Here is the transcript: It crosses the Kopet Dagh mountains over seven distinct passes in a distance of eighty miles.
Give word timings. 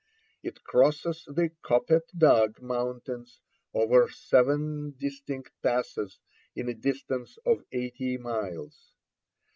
It 0.41 0.63
crosses 0.63 1.25
the 1.27 1.51
Kopet 1.63 2.07
Dagh 2.17 2.59
mountains 2.59 3.39
over 3.71 4.09
seven 4.09 4.95
distinct 4.97 5.51
passes 5.61 6.17
in 6.55 6.67
a 6.69 6.73
distance 6.73 7.37
of 7.45 7.63
eighty 7.71 8.17
miles. 8.17 8.93